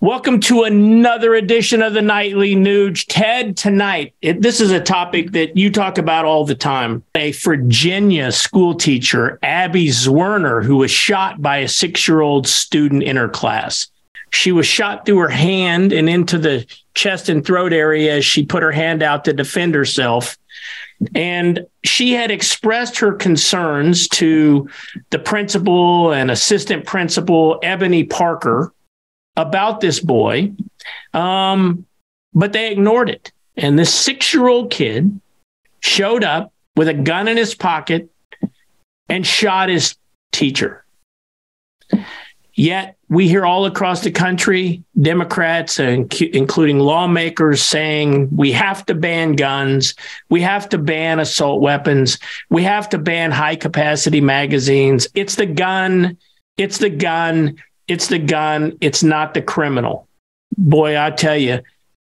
[0.00, 3.06] Welcome to another edition of the Nightly Nuge.
[3.08, 7.02] Ted, tonight, it, this is a topic that you talk about all the time.
[7.16, 13.02] A Virginia school teacher, Abby Zwerner, who was shot by a six year old student
[13.02, 13.88] in her class.
[14.30, 18.46] She was shot through her hand and into the chest and throat area as she
[18.46, 20.38] put her hand out to defend herself.
[21.16, 24.68] And she had expressed her concerns to
[25.10, 28.72] the principal and assistant principal, Ebony Parker
[29.38, 30.52] about this boy,
[31.14, 31.86] um,
[32.34, 33.32] but they ignored it.
[33.56, 35.18] And this six year old kid
[35.80, 38.10] showed up with a gun in his pocket
[39.08, 39.96] and shot his
[40.32, 40.84] teacher.
[42.54, 48.94] Yet we hear all across the country Democrats, and including lawmakers, saying we have to
[48.94, 49.94] ban guns,
[50.28, 52.18] we have to ban assault weapons,
[52.50, 55.06] we have to ban high capacity magazines.
[55.14, 56.18] It's the gun,
[56.56, 60.06] it's the gun, it's the gun, it's not the criminal.
[60.56, 61.60] Boy, I tell you,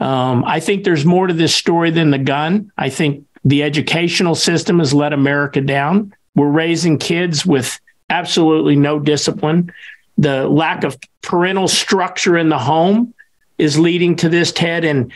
[0.00, 2.70] um, I think there's more to this story than the gun.
[2.76, 6.14] I think the educational system has let America down.
[6.34, 9.72] We're raising kids with absolutely no discipline.
[10.18, 13.14] The lack of parental structure in the home
[13.58, 14.84] is leading to this, Ted.
[14.84, 15.12] And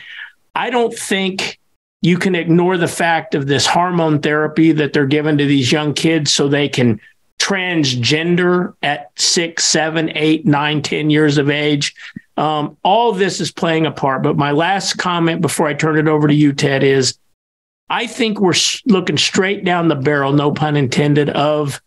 [0.55, 1.59] I don't think
[2.01, 5.93] you can ignore the fact of this hormone therapy that they're giving to these young
[5.93, 6.99] kids so they can
[7.39, 11.95] transgender at six, seven, eight, nine, ten years of age.
[12.35, 14.21] Um, all this is playing a part.
[14.23, 17.17] But my last comment before I turn it over to you, Ted, is
[17.89, 18.53] I think we're
[18.85, 21.81] looking straight down the barrel, no pun intended, of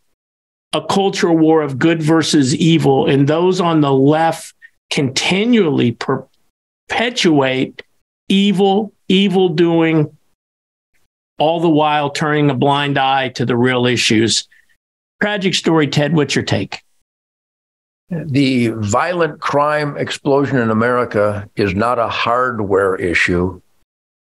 [0.72, 3.08] a cultural war of good versus evil.
[3.08, 4.54] And those on the left
[4.90, 5.96] continually
[6.88, 7.82] perpetuate
[8.28, 10.16] evil, evil doing,
[11.38, 14.48] all the while turning a blind eye to the real issues.
[15.20, 16.14] Tragic story, Ted.
[16.14, 16.82] What's your take?
[18.08, 23.60] The violent crime explosion in America is not a hardware issue,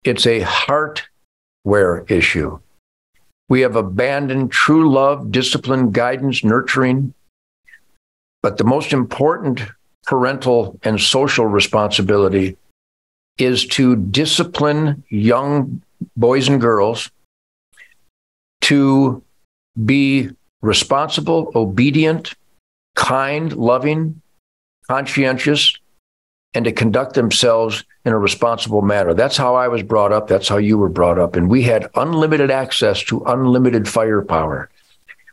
[0.04, 2.60] it's a heartware issue.
[3.48, 7.12] We have abandoned true love, discipline, guidance, nurturing.
[8.42, 9.62] But the most important
[10.06, 12.56] parental and social responsibility
[13.38, 15.82] is to discipline young
[16.16, 17.10] boys and girls
[18.62, 19.22] to
[19.84, 20.30] be
[20.62, 22.34] responsible, obedient,
[22.94, 24.22] kind, loving,
[24.88, 25.76] conscientious,
[26.54, 29.14] and to conduct themselves in a responsible manner.
[29.14, 30.28] That's how I was brought up.
[30.28, 31.36] That's how you were brought up.
[31.36, 34.70] And we had unlimited access to unlimited firepower.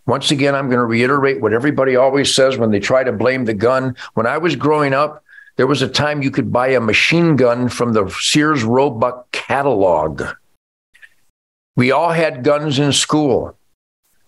[0.06, 3.46] Once again, I'm going to reiterate what everybody always says when they try to blame
[3.46, 3.96] the gun.
[4.14, 5.24] When I was growing up,
[5.58, 10.24] there was a time you could buy a machine gun from the Sears Roebuck catalog.
[11.76, 13.58] We all had guns in school.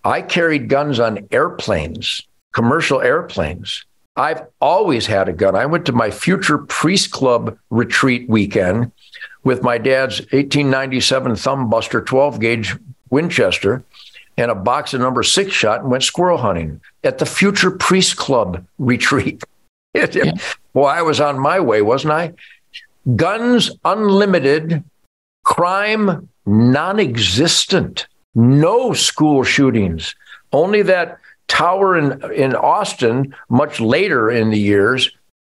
[0.03, 2.21] I carried guns on airplanes,
[2.53, 3.85] commercial airplanes.
[4.15, 5.55] I've always had a gun.
[5.55, 8.91] I went to my future priest club retreat weekend
[9.43, 12.77] with my dad's 1897 thumbbuster 12 gauge
[13.09, 13.83] Winchester
[14.37, 18.17] and a box of number six shot and went squirrel hunting at the future priest
[18.17, 19.43] club retreat.
[19.93, 20.33] yeah.
[20.73, 22.33] Well, I was on my way, wasn't I?
[23.15, 24.83] Guns unlimited,
[25.43, 30.15] crime non existent no school shootings,
[30.51, 35.11] only that tower in, in Austin, much later in the years,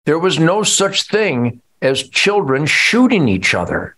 [0.07, 3.97] there was no such thing as children shooting each other.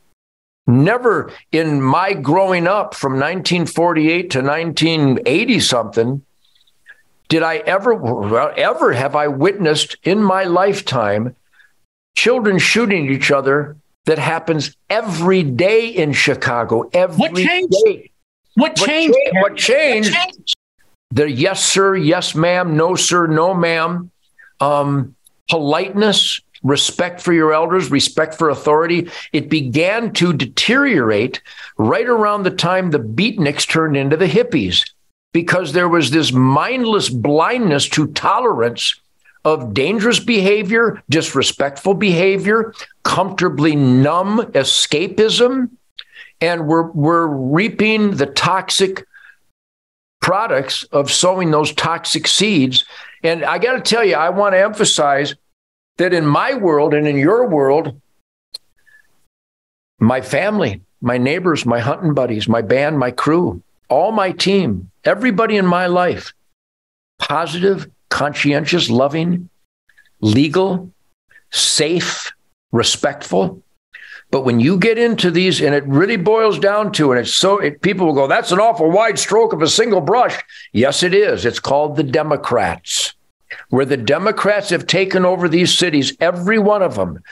[0.66, 6.22] Never in my growing up from 1948 to 1980 something
[7.28, 11.34] did I ever, ever have I witnessed in my lifetime
[12.16, 13.76] children shooting each other
[14.06, 16.88] that happens every day in Chicago.
[16.92, 17.74] Every what changed?
[17.84, 18.10] day.
[18.56, 19.16] What changed?
[19.34, 20.12] What, changed?
[20.12, 20.56] What changed?
[21.10, 24.10] The yes, sir, yes, ma'am, no, sir, no, ma'am.
[24.60, 25.14] Um,
[25.48, 29.10] politeness, respect for your elders, respect for authority.
[29.32, 31.42] It began to deteriorate
[31.76, 34.90] right around the time the beatniks turned into the hippies
[35.32, 38.98] because there was this mindless blindness to tolerance
[39.44, 42.72] of dangerous behavior, disrespectful behavior,
[43.04, 45.70] comfortably numb escapism
[46.40, 49.06] and we're we're reaping the toxic
[50.20, 52.84] products of sowing those toxic seeds.
[53.22, 55.34] And I got to tell you, I want to emphasize
[55.98, 58.00] that in my world and in your world,
[59.98, 65.56] my family, my neighbors, my hunting buddies, my band, my crew, all my team, everybody
[65.56, 66.32] in my life,
[67.18, 69.48] positive, conscientious, loving,
[70.20, 70.90] legal,
[71.50, 72.32] safe,
[72.72, 73.62] respectful,
[74.30, 77.58] but when you get into these, and it really boils down to, and it's so,
[77.58, 80.36] it, people will go, that's an awful wide stroke of a single brush.
[80.72, 81.44] Yes, it is.
[81.44, 83.14] It's called the Democrats.
[83.68, 87.22] where the Democrats have taken over these cities, every one of them,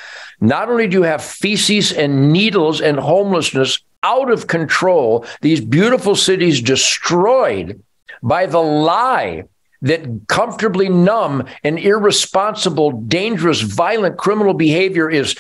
[0.40, 6.14] not only do you have feces and needles and homelessness out of control, these beautiful
[6.14, 7.82] cities destroyed
[8.22, 9.44] by the lie
[9.82, 15.36] that comfortably numb and irresponsible, dangerous, violent criminal behavior is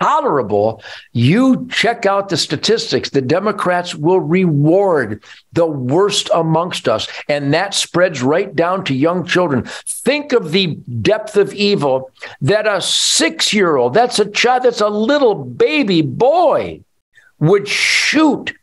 [0.00, 0.82] tolerable,
[1.12, 3.10] you check out the statistics.
[3.10, 7.06] The Democrats will reward the worst amongst us.
[7.28, 9.64] And that spreads right down to young children.
[9.86, 12.10] Think of the depth of evil
[12.40, 16.82] that a six year old, that's a child, that's a little baby boy,
[17.38, 18.54] would shoot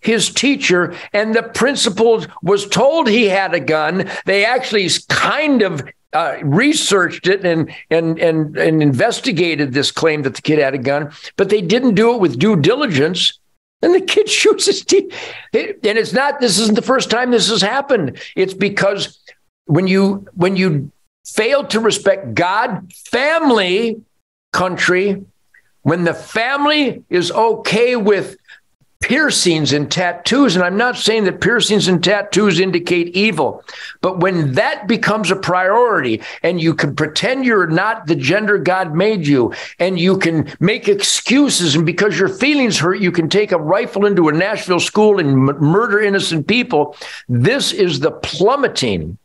[0.00, 5.82] his teacher and the principal was told he had a gun they actually kind of
[6.12, 10.78] uh, researched it and, and and and investigated this claim that the kid had a
[10.78, 13.38] gun, but they didn't do it with due diligence.
[13.82, 15.14] And the kid shoots his teeth.
[15.52, 16.40] And it's not.
[16.40, 18.20] This isn't the first time this has happened.
[18.36, 19.18] It's because
[19.66, 20.90] when you when you
[21.24, 24.02] fail to respect God, family,
[24.52, 25.24] country,
[25.82, 28.36] when the family is okay with
[29.00, 30.54] piercings and tattoos.
[30.54, 33.64] And I'm not saying that piercings and tattoos indicate evil,
[34.02, 38.94] but when that becomes a priority and you can pretend you're not the gender God
[38.94, 43.52] made you and you can make excuses, and because your feelings hurt, you can take
[43.52, 46.94] a rifle into a Nashville school and m- murder innocent people.
[47.28, 49.16] This is the plummeting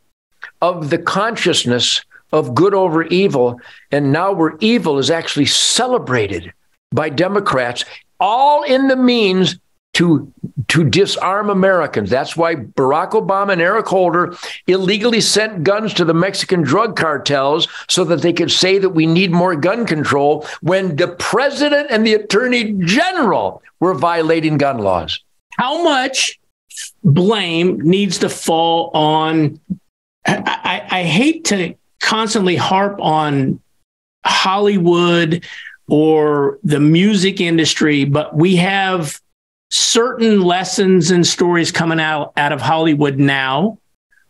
[0.62, 2.01] of the consciousness
[2.31, 3.60] of good over evil.
[3.92, 6.54] And now where evil is actually celebrated
[6.92, 7.83] by Democrats
[8.19, 9.57] all in the means
[9.95, 10.31] to
[10.68, 12.09] to disarm Americans.
[12.09, 14.36] That's why Barack Obama and Eric Holder
[14.68, 19.06] illegally sent guns to the Mexican drug cartels so that they could say that we
[19.06, 25.19] need more gun control when the president and the attorney general were violating gun laws.
[25.51, 26.39] How much
[27.03, 29.59] blame needs to fall on
[30.25, 33.62] I, I, I hate to constantly harp on
[34.25, 35.45] Hollywood
[35.88, 39.21] or the music industry, but we have
[39.69, 43.77] certain lessons and stories coming out, out of Hollywood now,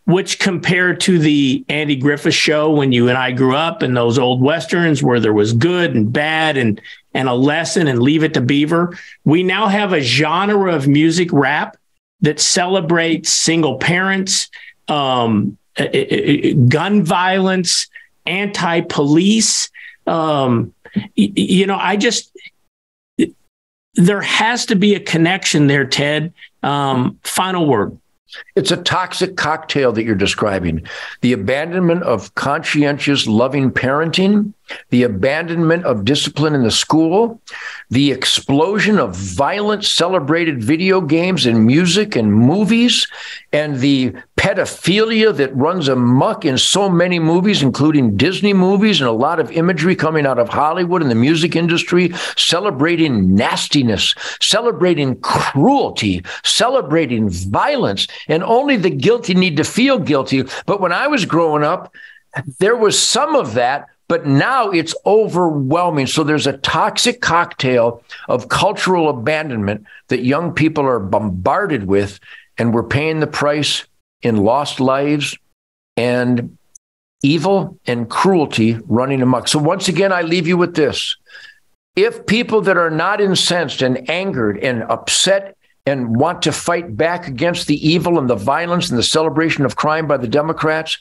[0.04, 4.18] which compared to the Andy Griffith show when you and I grew up and those
[4.18, 6.80] old westerns where there was good and bad and
[7.12, 8.96] and a lesson and leave it to Beaver.
[9.24, 11.76] We now have a genre of music rap
[12.20, 14.48] that celebrates single parents,
[14.86, 15.56] um,
[16.68, 17.88] gun violence,
[18.26, 19.70] anti-police.
[20.06, 20.74] Um,
[21.14, 22.30] you know, I just
[23.96, 26.32] there has to be a connection there, Ted.
[26.62, 27.98] Um, final word.
[28.54, 30.86] It's a toxic cocktail that you're describing.
[31.22, 34.52] The abandonment of conscientious, loving parenting,
[34.90, 37.40] the abandonment of discipline in the school,
[37.90, 43.06] the explosion of violent celebrated video games and music and movies,
[43.52, 49.12] and the pedophilia that runs amok in so many movies, including Disney movies and a
[49.12, 56.22] lot of imagery coming out of Hollywood and the music industry, celebrating nastiness, celebrating cruelty,
[56.44, 60.44] celebrating violence, and only the guilty need to feel guilty.
[60.66, 61.94] But when I was growing up,
[62.58, 66.06] there was some of that but now it's overwhelming.
[66.06, 72.20] So there's a toxic cocktail of cultural abandonment that young people are bombarded with,
[72.58, 73.84] and we're paying the price
[74.22, 75.36] in lost lives
[75.96, 76.56] and
[77.22, 79.48] evil and cruelty running amok.
[79.48, 81.16] So once again, I leave you with this.
[81.96, 87.26] If people that are not incensed and angered and upset and want to fight back
[87.26, 90.98] against the evil and the violence and the celebration of crime by the Democrats,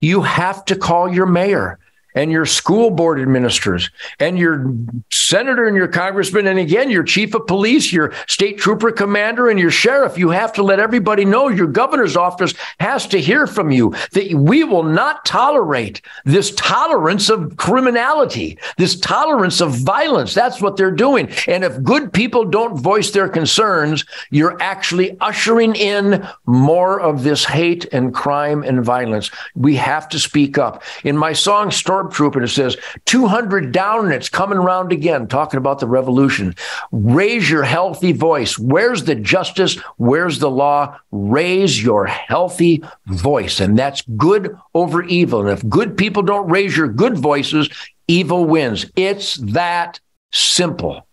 [0.00, 1.78] you have to call your mayor
[2.14, 4.72] and your school board administrators and your
[5.10, 9.58] senator and your congressman and again your chief of police your state trooper commander and
[9.58, 10.16] your sheriff.
[10.16, 14.32] You have to let everybody know your governor's office has to hear from you that
[14.32, 20.34] we will not tolerate this tolerance of criminality this tolerance of violence.
[20.34, 21.28] That's what they're doing.
[21.46, 27.44] And if good people don't voice their concerns you're actually ushering in more of this
[27.44, 29.30] hate and crime and violence.
[29.54, 30.82] We have to speak up.
[31.04, 32.76] In my song story stormtrooper and it says
[33.06, 36.54] 200 down and it's coming around again, talking about the revolution.
[36.92, 38.58] Raise your healthy voice.
[38.58, 39.76] Where's the justice?
[39.96, 40.98] Where's the law?
[41.10, 43.60] Raise your healthy voice.
[43.60, 45.40] And that's good over evil.
[45.40, 47.68] And if good people don't raise your good voices,
[48.06, 48.86] evil wins.
[48.96, 50.00] It's that
[50.32, 51.07] simple.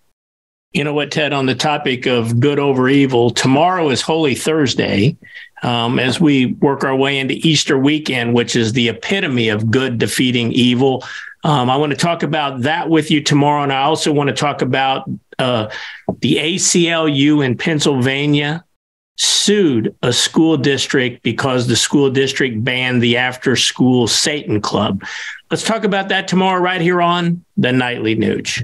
[0.76, 5.16] You know what, Ted, on the topic of good over evil, tomorrow is Holy Thursday
[5.64, 9.98] um, as we work our way into Easter weekend, which is the epitome of good
[9.98, 11.02] defeating evil.
[11.46, 13.64] Um, I want to talk about that with you tomorrow.
[13.64, 15.70] And I also want to talk about uh,
[16.20, 18.66] the ACLU in Pennsylvania
[19.16, 25.06] sued a school district because the school district banned the after school Satan Club.
[25.50, 28.62] Let's talk about that tomorrow, right here on the Nightly Nuge.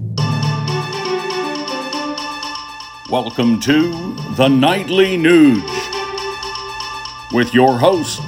[3.11, 5.61] Welcome to the Nightly Nuge
[7.33, 8.21] with your hosts,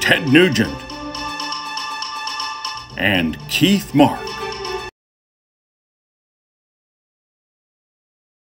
[0.00, 0.74] Ted Nugent
[2.96, 4.37] and Keith Mark.